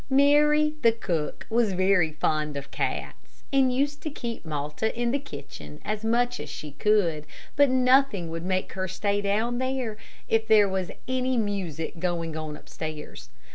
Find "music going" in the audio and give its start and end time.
11.37-12.35